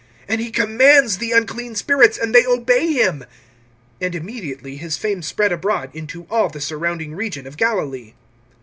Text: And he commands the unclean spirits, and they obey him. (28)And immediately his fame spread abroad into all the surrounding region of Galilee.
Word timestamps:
And 0.27 0.41
he 0.41 0.49
commands 0.49 1.19
the 1.19 1.31
unclean 1.31 1.75
spirits, 1.75 2.17
and 2.17 2.33
they 2.33 2.43
obey 2.43 2.91
him. 2.93 3.23
(28)And 4.01 4.15
immediately 4.15 4.77
his 4.77 4.97
fame 4.97 5.21
spread 5.21 5.51
abroad 5.51 5.91
into 5.93 6.25
all 6.27 6.49
the 6.49 6.59
surrounding 6.59 7.13
region 7.13 7.45
of 7.45 7.55
Galilee. 7.55 8.15